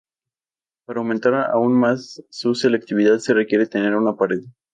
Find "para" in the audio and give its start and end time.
0.87-0.97